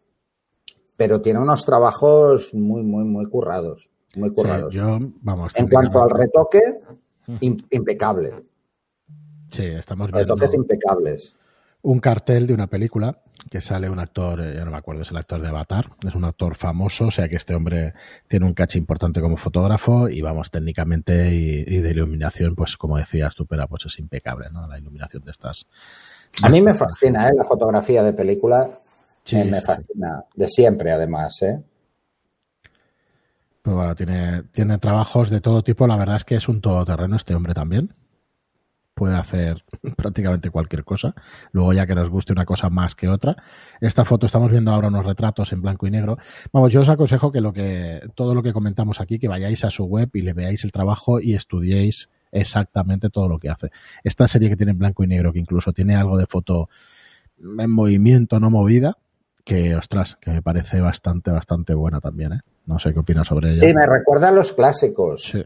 Pero 0.97 1.21
tiene 1.21 1.41
unos 1.41 1.65
trabajos 1.65 2.55
muy, 2.55 2.83
muy, 2.83 3.05
muy 3.05 3.27
currados 3.29 3.92
muy 4.17 4.33
currados. 4.33 4.75
vamos, 5.21 5.57
en 5.57 5.69
cuanto 5.69 6.03
al 6.03 6.11
retoque, 6.11 6.61
impecable. 7.41 8.45
Sí, 9.49 9.65
estamos 9.65 10.11
viendo. 10.11 10.35
Retoques 10.35 10.55
impecables. 10.55 11.35
Un 11.83 11.99
cartel 11.99 12.47
de 12.47 12.55
una 12.55 12.69
película 12.69 13.19
que 13.51 13.61
sale 13.61 13.91
un 13.91 13.99
actor, 13.99 14.41
eh, 14.41 14.55
ya 14.55 14.65
no 14.65 14.71
me 14.71 14.77
acuerdo, 14.77 15.03
es 15.03 15.11
el 15.11 15.17
actor 15.17 15.43
de 15.43 15.49
Avatar, 15.49 15.91
es 16.07 16.15
un 16.15 16.25
actor 16.25 16.55
famoso, 16.55 17.07
o 17.07 17.11
sea 17.11 17.29
que 17.29 17.37
este 17.37 17.55
hombre 17.55 17.95
tiene 18.29 18.47
un 18.47 18.55
caché 18.55 18.79
importante 18.79 19.21
como 19.21 19.37
fotógrafo 19.37 20.09
y 20.09 20.21
vamos, 20.21 20.51
técnicamente 20.51 21.35
y, 21.35 21.65
de 21.65 21.91
iluminación, 21.91 22.55
pues 22.55 22.77
como 22.77 22.99
decías 22.99 23.35
tú, 23.35 23.47
pero 23.47 23.67
pues 23.67 23.87
es 23.87 23.99
impecable, 23.99 24.49
¿no? 24.51 24.67
La 24.69 24.79
iluminación 24.79 25.25
de 25.25 25.33
estas. 25.33 25.67
a 26.43 26.49
mí 26.49 26.63
me 26.63 26.75
fascina, 26.75 27.29
¿eh? 27.29 27.33
La 27.37 27.45
fotografía 27.45 28.03
de 28.03 28.13
película 28.13 28.71
me, 29.33 29.61
fascina, 29.61 30.25
de 30.35 30.49
siempre 30.49 30.93
además, 30.93 31.43
¿eh? 31.43 31.63
Pero 33.63 33.77
bueno, 33.77 33.95
tiene, 33.95 34.43
tiene 34.53 34.79
trabajos 34.79 35.31
de 35.31 35.41
todo 35.41 35.63
tipo. 35.63 35.87
La 35.87 35.97
verdad 35.97 36.17
es 36.17 36.25
que 36.25 36.35
es 36.35 36.49
un 36.49 36.61
todoterreno 36.61 37.17
este 37.17 37.35
hombre 37.35 37.55
también. 37.55 37.95
Puede 38.95 39.17
hacer 39.17 39.65
prácticamente 39.97 40.51
cualquier 40.51 40.85
cosa. 40.85 41.15
Luego 41.53 41.73
ya 41.73 41.87
que 41.87 41.95
nos 41.95 42.11
guste 42.11 42.33
una 42.33 42.45
cosa 42.45 42.71
más 42.71 42.95
que 42.97 43.09
otra. 43.09 43.37
Esta 43.81 44.05
foto 44.05 44.27
estamos 44.27 44.51
viendo 44.51 44.73
ahora 44.73 44.89
unos 44.89 45.07
retratos 45.07 45.53
en 45.53 45.63
blanco 45.63 45.87
y 45.87 45.91
negro. 45.91 46.19
Vamos, 46.53 46.73
yo 46.73 46.81
os 46.81 46.89
aconsejo 46.89 47.31
que 47.31 47.41
lo 47.41 47.53
que 47.53 48.01
todo 48.17 48.35
lo 48.35 48.43
que 48.43 48.53
comentamos 48.53 49.01
aquí, 49.01 49.19
que 49.19 49.29
vayáis 49.29 49.65
a 49.65 49.71
su 49.71 49.85
web 49.85 50.11
y 50.13 50.23
le 50.23 50.33
veáis 50.33 50.65
el 50.65 50.73
trabajo 50.73 51.21
y 51.21 51.35
estudiéis 51.35 52.11
exactamente 52.33 53.11
todo 53.11 53.29
lo 53.29 53.39
que 53.39 53.49
hace. 53.49 53.71
Esta 54.03 54.27
serie 54.27 54.49
que 54.49 54.57
tiene 54.57 54.73
en 54.73 54.79
blanco 54.79 55.05
y 55.05 55.07
negro, 55.07 55.33
que 55.33 55.39
incluso 55.39 55.73
tiene 55.73 55.95
algo 55.95 56.19
de 56.19 56.27
foto 56.27 56.69
en 57.39 57.71
movimiento, 57.71 58.41
no 58.41 58.51
movida, 58.51 58.99
que 59.45 59.77
ostras, 59.77 60.17
que 60.21 60.31
me 60.31 60.43
parece 60.43 60.81
bastante, 60.81 61.31
bastante 61.31 61.75
buena 61.75 62.01
también, 62.01 62.33
¿eh? 62.35 62.41
No 62.67 62.79
sé 62.79 62.93
qué 62.93 63.01
opinas 63.01 63.27
sobre 63.27 63.51
ella. 63.51 63.67
Sí, 63.67 63.75
me 63.75 63.87
recuerda 63.87 64.29
a 64.29 64.33
los 64.33 64.53
clásicos. 64.53 65.25
Sí. 65.25 65.45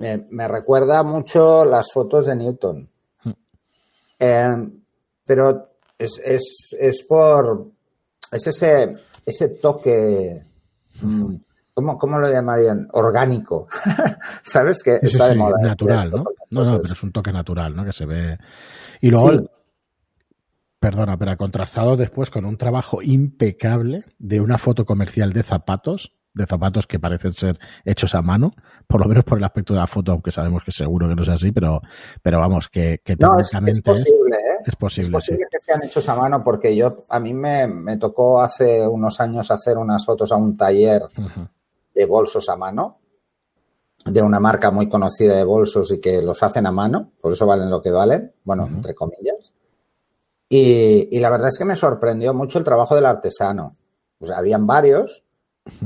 eh, 0.00 0.26
me 0.30 0.46
recuerda 0.48 1.02
mucho 1.02 1.64
las 1.64 1.88
fotos 1.92 2.26
de 2.26 2.36
Newton. 2.36 2.88
Mm. 3.24 3.30
Eh, 4.20 4.68
pero 5.24 5.70
es, 5.98 6.20
es, 6.24 6.76
es 6.78 7.02
por. 7.08 7.66
Es 8.30 8.46
ese, 8.46 8.94
ese 9.24 9.48
toque. 9.48 10.44
mm, 11.02 11.34
¿Cómo, 11.74 11.98
¿Cómo 11.98 12.18
lo 12.18 12.30
llamarían? 12.30 12.88
Orgánico. 12.92 13.68
¿Sabes? 14.42 14.82
Que 14.82 14.98
Sí, 15.00 15.08
sí, 15.08 15.12
está 15.16 15.26
de 15.26 15.32
sí, 15.32 15.38
moda. 15.38 15.58
natural, 15.60 16.10
¿no? 16.10 16.24
No, 16.52 16.64
no, 16.64 16.80
pero 16.80 16.94
es 16.94 17.02
un 17.02 17.12
toque 17.12 17.32
natural, 17.32 17.74
¿no? 17.76 17.84
Que 17.84 17.92
se 17.92 18.06
ve. 18.06 18.38
Y 19.00 19.10
luego, 19.10 19.32
Sí. 19.32 19.38
perdona, 20.80 21.18
pero 21.18 21.36
contrastado 21.36 21.96
después 21.96 22.30
con 22.30 22.44
un 22.44 22.56
trabajo 22.56 23.02
impecable 23.02 24.04
de 24.18 24.40
una 24.40 24.56
foto 24.58 24.86
comercial 24.86 25.32
de 25.32 25.42
zapatos, 25.42 26.14
de 26.36 26.46
zapatos 26.46 26.86
que 26.86 27.00
parecen 27.00 27.32
ser 27.32 27.58
hechos 27.84 28.14
a 28.14 28.20
mano, 28.20 28.52
por 28.86 29.00
lo 29.00 29.08
menos 29.08 29.24
por 29.24 29.38
el 29.38 29.44
aspecto 29.44 29.72
de 29.72 29.80
la 29.80 29.86
foto, 29.86 30.12
aunque 30.12 30.30
sabemos 30.30 30.62
que 30.62 30.70
seguro 30.70 31.08
que 31.08 31.14
no 31.14 31.22
es 31.22 31.28
así, 31.28 31.50
pero, 31.50 31.80
pero 32.22 32.38
vamos, 32.38 32.68
que, 32.68 33.00
que 33.02 33.16
No, 33.16 33.36
técnicamente 33.36 33.72
es, 33.72 33.80
posible, 33.80 34.36
¿eh? 34.36 34.62
es 34.66 34.76
posible, 34.76 35.06
Es 35.06 35.12
posible 35.12 35.46
que 35.50 35.58
sean 35.58 35.82
hechos 35.82 36.08
a 36.08 36.14
mano 36.14 36.44
porque 36.44 36.76
yo, 36.76 36.94
a 37.08 37.18
mí 37.18 37.32
me, 37.32 37.66
me 37.66 37.96
tocó 37.96 38.42
hace 38.42 38.86
unos 38.86 39.18
años 39.20 39.50
hacer 39.50 39.78
unas 39.78 40.04
fotos 40.04 40.30
a 40.30 40.36
un 40.36 40.56
taller 40.56 41.02
sí. 41.14 41.22
De 41.94 42.04
bolsos 42.04 42.48
a 42.50 42.56
mano 42.56 42.98
de 44.04 44.22
una 44.22 44.38
marca 44.38 44.70
muy 44.70 44.88
conocida 44.88 45.34
de 45.34 45.42
bolsos 45.42 45.90
y 45.90 45.98
que 45.98 46.22
los 46.22 46.42
hacen 46.42 46.66
a 46.66 46.70
mano, 46.70 47.12
por 47.20 47.32
eso 47.32 47.44
valen 47.46 47.70
lo 47.70 47.82
que 47.82 47.90
valen, 47.90 48.34
bueno, 48.44 48.66
entre 48.66 48.94
comillas. 48.94 49.52
Y, 50.48 51.08
y 51.10 51.18
la 51.18 51.30
verdad 51.30 51.48
es 51.48 51.58
que 51.58 51.64
me 51.64 51.74
sorprendió 51.74 52.32
mucho 52.32 52.58
el 52.58 52.64
trabajo 52.64 52.94
del 52.94 53.06
artesano. 53.06 53.76
Sea, 54.20 54.38
habían 54.38 54.66
varios 54.66 55.25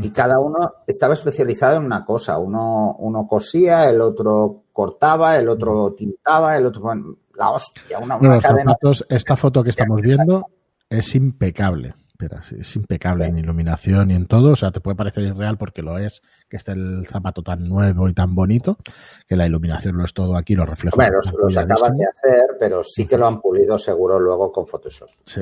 y 0.00 0.10
cada 0.10 0.38
uno 0.38 0.58
estaba 0.86 1.14
especializado 1.14 1.76
en 1.76 1.84
una 1.84 2.04
cosa. 2.04 2.38
Uno, 2.38 2.96
uno 2.98 3.26
cosía, 3.26 3.88
el 3.88 4.00
otro 4.00 4.64
cortaba, 4.72 5.38
el 5.38 5.48
otro 5.48 5.94
tintaba, 5.94 6.56
el 6.56 6.66
otro... 6.66 6.82
bueno, 6.82 7.16
la 7.34 7.50
hostia, 7.50 7.98
una, 7.98 8.16
Bueno, 8.16 8.40
cadena. 8.40 8.72
zapatos, 8.72 9.04
esta 9.08 9.36
foto 9.36 9.62
que 9.62 9.70
estamos 9.70 10.00
viendo 10.02 10.46
es 10.88 11.14
impecable. 11.14 11.94
Espera, 12.10 12.42
es 12.58 12.76
impecable 12.76 13.26
en 13.26 13.38
iluminación 13.38 14.10
y 14.10 14.14
en 14.14 14.26
todo. 14.26 14.52
O 14.52 14.56
sea, 14.56 14.70
te 14.70 14.80
puede 14.80 14.94
parecer 14.94 15.24
irreal 15.24 15.56
porque 15.56 15.80
lo 15.80 15.96
es, 15.96 16.20
que 16.50 16.58
esté 16.58 16.72
el 16.72 17.06
zapato 17.06 17.42
tan 17.42 17.66
nuevo 17.66 18.10
y 18.10 18.12
tan 18.12 18.34
bonito, 18.34 18.76
que 19.26 19.36
la 19.36 19.46
iluminación 19.46 19.96
lo 19.96 20.04
es 20.04 20.12
todo 20.12 20.36
aquí, 20.36 20.54
los 20.54 20.68
reflejos. 20.68 20.98
Hombre, 20.98 21.16
los, 21.40 21.56
acaban 21.56 21.96
de 21.96 22.04
hacer, 22.04 22.44
pero 22.58 22.82
sí 22.84 23.06
que 23.06 23.16
lo 23.16 23.26
han 23.26 23.40
pulido 23.40 23.78
seguro 23.78 24.20
luego 24.20 24.52
con 24.52 24.66
Photoshop. 24.66 25.08
Sí, 25.24 25.40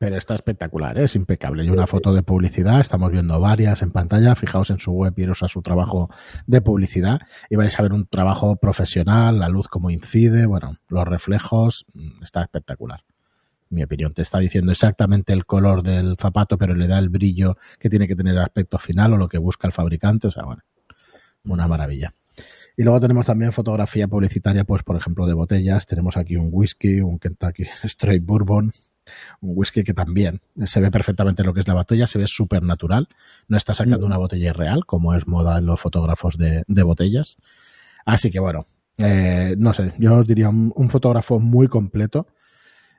pero 0.00 0.16
está 0.16 0.34
espectacular, 0.34 0.96
¿eh? 0.96 1.04
es 1.04 1.14
impecable. 1.14 1.62
Y 1.62 1.68
una 1.68 1.86
foto 1.86 2.14
de 2.14 2.22
publicidad, 2.22 2.80
estamos 2.80 3.12
viendo 3.12 3.38
varias 3.38 3.82
en 3.82 3.90
pantalla. 3.90 4.34
Fijaos 4.34 4.70
en 4.70 4.78
su 4.78 4.92
web 4.92 5.12
y 5.14 5.24
iros 5.24 5.42
a 5.42 5.48
su 5.48 5.60
trabajo 5.60 6.08
de 6.46 6.62
publicidad 6.62 7.20
y 7.50 7.56
vais 7.56 7.78
a 7.78 7.82
ver 7.82 7.92
un 7.92 8.06
trabajo 8.06 8.56
profesional, 8.56 9.38
la 9.38 9.50
luz 9.50 9.68
como 9.68 9.90
incide, 9.90 10.46
bueno, 10.46 10.76
los 10.88 11.04
reflejos, 11.06 11.84
mm, 11.92 12.22
está 12.22 12.40
espectacular. 12.40 13.04
Mi 13.68 13.82
opinión, 13.82 14.14
te 14.14 14.22
está 14.22 14.38
diciendo 14.38 14.72
exactamente 14.72 15.34
el 15.34 15.44
color 15.44 15.82
del 15.82 16.16
zapato, 16.18 16.56
pero 16.56 16.74
le 16.74 16.88
da 16.88 16.98
el 16.98 17.10
brillo 17.10 17.58
que 17.78 17.90
tiene 17.90 18.08
que 18.08 18.16
tener 18.16 18.32
el 18.32 18.40
aspecto 18.40 18.78
final 18.78 19.12
o 19.12 19.18
lo 19.18 19.28
que 19.28 19.36
busca 19.36 19.66
el 19.66 19.72
fabricante. 19.74 20.28
O 20.28 20.30
sea, 20.30 20.44
bueno, 20.44 20.62
una 21.44 21.68
maravilla. 21.68 22.14
Y 22.74 22.84
luego 22.84 23.00
tenemos 23.00 23.26
también 23.26 23.52
fotografía 23.52 24.08
publicitaria, 24.08 24.64
pues 24.64 24.82
por 24.82 24.96
ejemplo 24.96 25.26
de 25.26 25.34
botellas. 25.34 25.84
Tenemos 25.84 26.16
aquí 26.16 26.36
un 26.36 26.48
whisky, 26.50 27.02
un 27.02 27.18
Kentucky 27.18 27.64
Straight 27.84 28.24
Bourbon, 28.24 28.72
un 29.40 29.52
whisky 29.56 29.84
que 29.84 29.94
también 29.94 30.40
se 30.64 30.80
ve 30.80 30.90
perfectamente 30.90 31.44
lo 31.44 31.52
que 31.54 31.60
es 31.60 31.68
la 31.68 31.74
botella, 31.74 32.06
se 32.06 32.18
ve 32.18 32.26
súper 32.26 32.62
natural. 32.62 33.08
No 33.48 33.56
está 33.56 33.74
sacando 33.74 34.00
Mm. 34.06 34.10
una 34.10 34.18
botella 34.18 34.48
irreal, 34.50 34.84
como 34.86 35.14
es 35.14 35.26
moda 35.26 35.58
en 35.58 35.66
los 35.66 35.80
fotógrafos 35.80 36.36
de, 36.38 36.64
de 36.66 36.82
botellas. 36.82 37.36
Así 38.04 38.30
que 38.30 38.40
bueno, 38.40 38.66
eh, 38.98 39.54
no 39.58 39.72
sé, 39.74 39.92
yo 39.98 40.18
os 40.18 40.26
diría 40.26 40.48
un, 40.48 40.72
un 40.74 40.90
fotógrafo 40.90 41.38
muy 41.38 41.68
completo. 41.68 42.26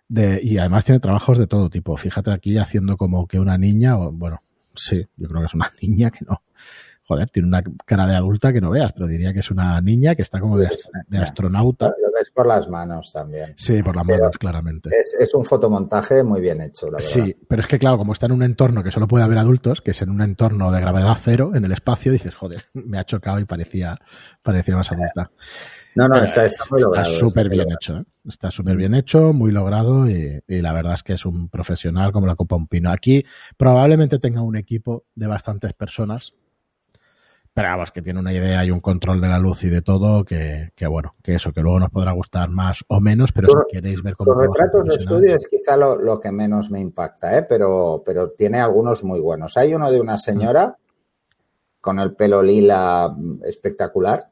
De, 0.07 0.41
y 0.43 0.57
además 0.57 0.83
tiene 0.83 0.99
trabajos 0.99 1.37
de 1.37 1.47
todo 1.47 1.69
tipo. 1.69 1.95
Fíjate 1.95 2.31
aquí 2.31 2.57
haciendo 2.57 2.97
como 2.97 3.27
que 3.27 3.39
una 3.39 3.57
niña, 3.57 3.97
o 3.97 4.11
bueno, 4.11 4.43
sí, 4.75 5.05
yo 5.15 5.27
creo 5.29 5.39
que 5.41 5.45
es 5.45 5.53
una 5.53 5.71
niña 5.81 6.09
que 6.11 6.25
no. 6.25 6.41
Joder, 7.11 7.29
tiene 7.29 7.49
una 7.49 7.61
cara 7.85 8.07
de 8.07 8.15
adulta 8.15 8.53
que 8.53 8.61
no 8.61 8.69
veas, 8.71 8.93
pero 8.93 9.05
diría 9.07 9.33
que 9.33 9.39
es 9.41 9.51
una 9.51 9.81
niña 9.81 10.15
que 10.15 10.21
está 10.21 10.39
como 10.39 10.57
de, 10.57 10.67
ast- 10.67 10.85
de 11.07 11.17
astronauta. 11.17 11.87
Lo 11.87 12.11
ves 12.17 12.31
por 12.31 12.47
las 12.47 12.69
manos 12.69 13.11
también. 13.11 13.53
Sí, 13.57 13.83
por 13.83 13.95
las 13.97 14.05
Pero- 14.07 14.19
manos, 14.19 14.37
claramente. 14.37 14.89
Es, 14.97 15.13
es 15.19 15.33
un 15.33 15.43
fotomontaje 15.43 16.23
muy 16.23 16.39
bien 16.39 16.61
hecho, 16.61 16.85
la 16.85 16.93
verdad. 16.93 17.05
Sí, 17.07 17.35
pero 17.49 17.59
es 17.61 17.67
que 17.67 17.77
claro, 17.79 17.97
como 17.97 18.13
está 18.13 18.27
en 18.27 18.31
un 18.31 18.43
entorno 18.43 18.81
que 18.83 18.91
solo 18.91 19.07
puede 19.07 19.25
haber 19.25 19.39
adultos, 19.39 19.81
que 19.81 19.91
es 19.91 20.01
en 20.01 20.09
un 20.09 20.21
entorno 20.21 20.71
de 20.71 20.79
gravedad 20.79 21.17
cero 21.21 21.51
en 21.53 21.65
el 21.65 21.71
espacio, 21.73 22.11
dices, 22.13 22.33
joder, 22.33 22.63
me 22.73 22.97
ha 22.97 23.03
chocado 23.03 23.39
y 23.39 23.45
parecía, 23.45 23.97
parecía 24.41 24.75
más 24.77 24.91
adulta. 24.91 25.31
No, 25.93 26.07
no, 26.07 26.23
está, 26.23 26.47
súper 27.03 27.49
bien 27.49 27.65
logrado. 27.65 27.77
hecho, 27.81 27.97
¿eh? 27.97 28.03
Está 28.25 28.49
súper 28.49 28.77
bien 28.77 28.93
hecho, 28.95 29.33
muy 29.33 29.51
logrado 29.51 30.09
y, 30.09 30.39
y 30.47 30.61
la 30.61 30.71
verdad 30.71 30.93
es 30.93 31.03
que 31.03 31.13
es 31.13 31.25
un 31.25 31.49
profesional 31.49 32.13
como 32.13 32.27
la 32.27 32.35
copa 32.35 32.55
un 32.55 32.67
pino. 32.67 32.89
Aquí 32.91 33.25
probablemente 33.57 34.17
tenga 34.19 34.41
un 34.41 34.55
equipo 34.55 35.03
de 35.15 35.27
bastantes 35.27 35.73
personas, 35.73 36.33
pero 37.53 37.67
vamos, 37.69 37.91
que 37.91 38.01
tiene 38.01 38.19
una 38.19 38.33
idea 38.33 38.63
y 38.63 38.71
un 38.71 38.79
control 38.79 39.19
de 39.19 39.27
la 39.27 39.39
luz 39.39 39.63
y 39.63 39.69
de 39.69 39.81
todo 39.81 40.23
que, 40.23 40.71
que 40.75 40.87
bueno, 40.87 41.15
que 41.21 41.35
eso, 41.35 41.51
que 41.51 41.61
luego 41.61 41.79
nos 41.79 41.89
podrá 41.89 42.13
gustar 42.13 42.49
más 42.49 42.85
o 42.87 43.01
menos, 43.01 43.31
pero 43.31 43.49
si 43.49 43.55
queréis 43.75 44.01
ver 44.01 44.15
cómo 44.15 44.33
Los 44.33 44.41
retratos 44.41 44.87
de 44.87 44.95
estudio 44.95 45.35
es 45.35 45.47
quizá 45.47 45.75
lo, 45.75 45.97
lo 45.97 46.19
que 46.19 46.31
menos 46.31 46.71
me 46.71 46.79
impacta, 46.79 47.37
¿eh? 47.37 47.43
pero, 47.43 48.03
pero 48.05 48.31
tiene 48.31 48.59
algunos 48.59 49.03
muy 49.03 49.19
buenos. 49.19 49.57
Hay 49.57 49.73
uno 49.73 49.91
de 49.91 49.99
una 49.99 50.17
señora 50.17 50.77
con 51.81 51.99
el 51.99 52.13
pelo 52.13 52.41
lila 52.41 53.13
mm, 53.15 53.43
espectacular 53.43 54.29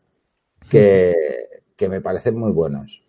que, 0.70 1.16
que 1.76 1.90
me 1.90 2.00
parecen 2.00 2.38
muy 2.38 2.52
buenos. 2.52 3.02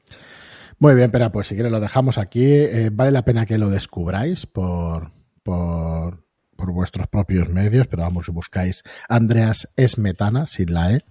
Muy 0.80 0.94
bien, 0.94 1.10
pero 1.10 1.30
pues 1.30 1.46
si 1.46 1.54
quieres 1.54 1.70
lo 1.70 1.78
dejamos 1.78 2.16
aquí. 2.16 2.44
Eh, 2.44 2.90
vale 2.90 3.10
la 3.10 3.22
pena 3.22 3.44
que 3.44 3.58
lo 3.58 3.68
descubráis 3.68 4.46
por, 4.46 5.12
por, 5.42 6.24
por 6.60 6.72
vuestros 6.72 7.08
propios 7.08 7.48
medios, 7.48 7.86
pero 7.86 8.02
vamos, 8.02 8.26
si 8.26 8.32
buscáis 8.32 8.82
Andreas 9.08 9.68
Esmetana, 9.76 10.46
sin 10.46 10.74
la 10.74 10.92
E, 10.92 11.04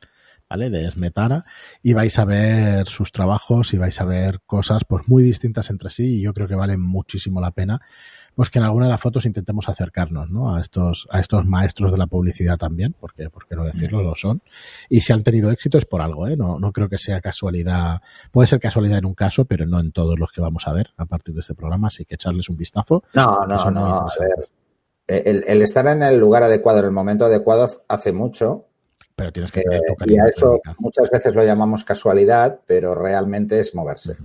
¿vale? 0.48 0.70
De 0.70 0.86
Esmetana, 0.86 1.46
y 1.82 1.94
vais 1.94 2.18
a 2.20 2.26
ver 2.26 2.88
sus 2.88 3.12
trabajos 3.12 3.74
y 3.74 3.78
vais 3.78 4.00
a 4.00 4.06
ver 4.06 4.42
cosas 4.46 4.84
pues 4.88 5.08
muy 5.08 5.24
distintas 5.24 5.70
entre 5.70 5.90
sí 5.90 6.18
y 6.18 6.22
yo 6.22 6.34
creo 6.34 6.48
que 6.48 6.56
vale 6.56 6.78
muchísimo 6.78 7.42
la 7.42 7.52
pena 7.52 7.82
pues 8.36 8.50
que 8.50 8.60
en 8.60 8.66
alguna 8.66 8.86
de 8.86 8.92
las 8.92 9.02
fotos 9.02 9.26
intentemos 9.26 9.68
acercarnos 9.68 10.30
¿no? 10.30 10.56
a 10.56 10.62
estos 10.62 11.08
a 11.12 11.20
estos 11.20 11.46
maestros 11.46 11.92
de 11.92 11.98
la 11.98 12.08
publicidad 12.08 12.58
también 12.58 12.96
porque 12.98 13.30
por 13.30 13.46
qué 13.48 13.56
no 13.56 13.66
decirlo 13.66 14.02
lo 14.02 14.16
son 14.16 14.42
y 14.88 15.02
si 15.02 15.12
han 15.12 15.24
tenido 15.24 15.52
éxito 15.52 15.78
es 15.78 15.86
por 15.86 16.02
algo 16.02 16.28
¿eh? 16.28 16.38
no, 16.38 16.58
no 16.58 16.72
creo 16.72 16.90
que 16.90 16.98
sea 16.98 17.22
casualidad 17.22 18.02
puede 18.32 18.48
ser 18.48 18.60
casualidad 18.60 19.00
en 19.00 19.06
un 19.06 19.14
caso 19.14 19.46
pero 19.46 19.66
no 19.68 19.80
en 19.80 19.92
todos 19.92 20.18
los 20.18 20.32
que 20.32 20.42
vamos 20.42 20.68
a 20.68 20.74
ver 20.74 20.92
a 20.96 21.06
partir 21.06 21.34
de 21.34 21.42
este 21.42 21.54
programa 21.54 21.88
así 21.88 22.06
que 22.06 22.16
echarles 22.16 22.50
un 22.50 22.56
vistazo 22.58 23.04
No, 23.14 23.46
no, 23.46 23.72
no. 23.72 23.86
A 23.86 24.10
ver, 24.20 24.50
el, 25.26 25.44
el 25.48 25.62
estar 25.62 25.86
en 25.88 26.04
el 26.04 26.20
lugar 26.20 26.44
adecuado, 26.44 26.80
en 26.80 26.86
el 26.86 26.92
momento 26.92 27.26
adecuado, 27.26 27.68
hace 27.88 28.12
mucho. 28.12 28.66
pero 29.16 29.32
tienes 29.34 29.52
que 29.52 29.60
Eh, 29.62 29.82
y 30.06 30.20
a 30.20 30.26
eso 30.28 30.52
técnica. 30.64 30.76
muchas 30.80 31.10
veces 31.10 31.36
lo 31.36 31.44
llamamos 31.44 31.84
casualidad, 31.84 32.60
pero 32.66 32.96
realmente 32.96 33.60
es 33.60 33.74
moverse. 33.76 34.16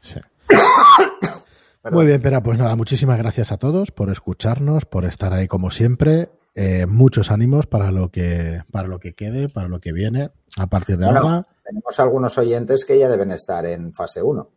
Sí. 0.00 0.20
Muy 1.90 2.06
bien, 2.06 2.20
pero 2.20 2.42
pues 2.42 2.58
nada, 2.58 2.74
muchísimas 2.74 3.16
gracias 3.18 3.52
a 3.52 3.58
todos 3.58 3.92
por 3.92 4.10
escucharnos, 4.10 4.84
por 4.86 5.04
estar 5.04 5.32
ahí 5.32 5.46
como 5.46 5.70
siempre. 5.70 6.30
Eh, 6.56 6.86
muchos 6.86 7.30
ánimos 7.30 7.66
para 7.66 7.92
lo 7.92 8.10
que 8.10 8.62
para 8.72 8.88
lo 8.88 8.98
que 8.98 9.12
quede, 9.12 9.48
para 9.48 9.68
lo 9.68 9.78
que 9.78 9.92
viene 9.92 10.30
a 10.56 10.66
partir 10.66 10.96
de 10.96 11.04
Bueno, 11.04 11.20
ahora. 11.20 11.46
Tenemos 11.64 12.00
algunos 12.00 12.38
oyentes 12.38 12.84
que 12.84 12.98
ya 12.98 13.08
deben 13.08 13.30
estar 13.30 13.64
en 13.66 13.92
fase 13.92 14.22
1. 14.22 14.48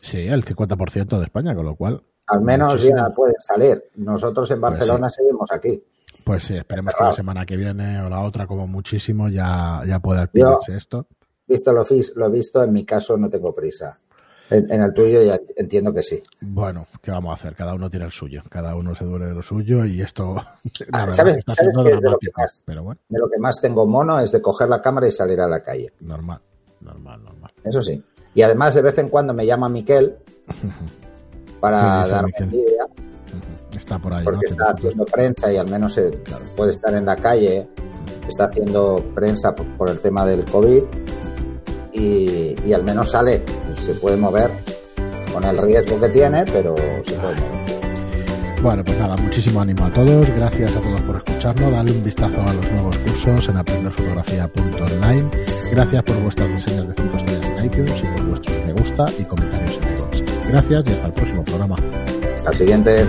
Sí, 0.00 0.26
el 0.28 0.44
50% 0.44 1.18
de 1.18 1.24
España, 1.24 1.54
con 1.54 1.66
lo 1.66 1.74
cual, 1.74 2.02
Al 2.30 2.40
menos 2.42 2.72
Muchísimo. 2.74 2.96
ya 2.96 3.08
pueden 3.14 3.36
salir. 3.40 3.84
Nosotros 3.96 4.50
en 4.50 4.60
Pues 4.60 4.72
Barcelona 4.72 5.08
seguimos 5.08 5.50
aquí. 5.52 5.82
pues 6.24 6.44
sí, 6.44 6.56
esperemos 6.56 6.94
que 6.96 7.04
la 7.04 7.12
semana 7.12 7.44
que 7.46 7.56
viene 7.56 8.00
o 8.02 8.08
la 8.08 8.20
otra, 8.20 8.46
como 8.46 8.66
muchísimo, 8.66 9.28
ya, 9.28 9.82
ya 9.86 10.00
pueda 10.00 10.22
activarse 10.22 10.76
esto. 10.76 11.06
Visto 11.46 11.72
lo, 11.72 11.84
lo 12.16 12.30
visto, 12.30 12.62
en 12.62 12.72
mi 12.72 12.84
caso 12.84 13.16
no 13.16 13.28
tengo 13.28 13.52
prisa. 13.52 13.98
En, 14.50 14.70
en 14.72 14.82
el 14.82 14.92
tuyo 14.92 15.22
ya 15.22 15.38
entiendo 15.56 15.92
que 15.94 16.02
sí. 16.02 16.20
Bueno, 16.40 16.86
¿qué 17.00 17.12
vamos 17.12 17.30
a 17.30 17.34
hacer? 17.34 17.54
Cada 17.54 17.72
uno 17.74 17.88
tiene 17.88 18.06
el 18.06 18.10
suyo, 18.12 18.42
cada 18.48 18.74
uno 18.74 18.94
se 18.96 19.04
duele 19.04 19.26
de 19.26 19.34
lo 19.34 19.42
suyo 19.42 19.84
y 19.84 20.00
esto 20.02 20.34
Ah, 20.92 21.08
¿sabes- 21.10 21.34
que 21.34 21.38
está 21.40 21.54
sabes 21.54 21.74
siendo 21.74 21.84
qué 21.84 21.90
es 21.96 22.00
de 22.02 22.10
lo 22.10 22.18
que 22.18 22.26
dramático, 22.30 22.40
más? 22.40 22.62
pero 22.66 22.82
bueno, 22.82 23.00
De 23.08 23.18
lo 23.20 23.28
que 23.30 23.38
más 23.38 23.60
tengo 23.60 23.86
mono 23.86 24.18
es 24.18 24.32
de 24.32 24.42
coger 24.42 24.68
la 24.68 24.82
cámara 24.82 25.06
y 25.06 25.12
salir 25.12 25.40
a 25.40 25.46
la 25.48 25.62
calle. 25.62 25.92
normal, 26.00 26.40
normal, 26.80 27.22
normal. 27.22 27.52
Eso 27.62 27.80
sí. 27.80 28.02
Y 28.34 28.42
además 28.42 28.74
de 28.74 28.82
vez 28.82 28.98
en 28.98 29.08
cuando 29.08 29.32
me 29.34 29.46
llama 29.46 29.68
Miquel 29.68 30.16
para 31.60 31.80
¿Qué 31.80 31.98
dice 31.98 32.10
darme 32.10 32.26
Miquel? 32.26 32.44
envidia, 32.44 32.86
Está 33.76 33.98
por 33.98 34.12
ahí, 34.12 34.24
porque 34.24 34.46
está 34.50 34.70
haciendo 34.72 35.04
prensa 35.06 35.52
y 35.52 35.56
al 35.56 35.68
menos 35.68 35.96
eh, 35.98 36.10
puede 36.56 36.72
estar 36.72 36.92
en 36.94 37.06
la 37.06 37.16
calle, 37.16 37.68
está 38.28 38.44
haciendo 38.44 39.04
prensa 39.14 39.54
por, 39.54 39.66
por 39.76 39.88
el 39.88 40.00
tema 40.00 40.26
del 40.26 40.44
COVID 40.44 40.82
y, 41.92 42.56
y 42.64 42.72
al 42.72 42.82
menos 42.82 43.10
sale, 43.10 43.42
se 43.74 43.94
puede 43.94 44.16
mover 44.16 44.50
con 45.32 45.44
el 45.44 45.56
riesgo 45.58 46.00
que 46.00 46.08
tiene, 46.08 46.44
pero 46.46 46.74
se 46.76 47.14
puede 47.14 47.34
mover. 47.36 48.60
Bueno, 48.62 48.84
pues 48.84 48.98
nada, 48.98 49.16
muchísimo 49.16 49.60
ánimo 49.62 49.86
a 49.86 49.92
todos, 49.92 50.28
gracias 50.36 50.76
a 50.76 50.80
todos 50.80 51.00
por 51.02 51.16
escucharnos, 51.16 51.72
dale 51.72 51.92
un 51.92 52.04
vistazo 52.04 52.42
a 52.42 52.52
los 52.52 52.70
nuevos 52.72 52.98
cursos 52.98 53.48
en 53.48 53.56
aprenderfotografía.online, 53.56 55.30
Gracias 55.70 56.02
por 56.02 56.16
vuestras 56.20 56.50
reseñas 56.50 56.88
de 56.88 56.94
5 56.94 57.16
estrellas 57.16 57.46
en 57.58 57.64
iTunes 57.64 58.02
y 58.02 58.06
por 58.08 58.26
vuestros 58.26 58.56
me 58.66 58.72
gusta 58.72 59.04
y 59.18 59.24
comentarios 59.24 59.76
en 59.76 59.82
iTunes. 59.84 59.99
Gracias 60.50 60.84
y 60.88 60.92
hasta 60.92 61.06
el 61.06 61.12
próximo 61.12 61.44
programa. 61.44 61.76
Al 62.44 62.54
siguiente. 62.54 63.06